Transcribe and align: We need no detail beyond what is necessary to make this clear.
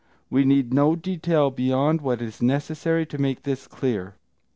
We 0.31 0.45
need 0.45 0.73
no 0.73 0.95
detail 0.95 1.51
beyond 1.51 2.01
what 2.01 2.23
is 2.23 2.41
necessary 2.41 3.05
to 3.05 3.19
make 3.19 3.43
this 3.43 3.67
clear. 3.67 4.15